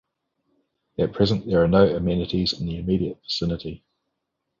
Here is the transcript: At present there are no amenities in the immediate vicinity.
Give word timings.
At 0.97 1.13
present 1.13 1.45
there 1.45 1.63
are 1.63 1.67
no 1.67 1.95
amenities 1.95 2.53
in 2.59 2.65
the 2.65 2.79
immediate 2.79 3.21
vicinity. 3.21 3.83